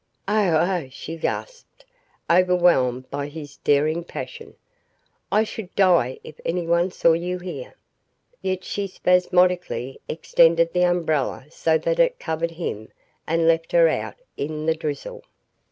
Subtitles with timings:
[0.27, 1.85] "Oh, oh!" she gasped,
[2.27, 4.55] overwhelmed by his daring passion.
[5.31, 7.75] "I should die if anyone saw you here."
[8.41, 12.89] Yet she spasmodically extended the umbrella so that it covered him
[13.27, 15.21] and left her out in the drizzle.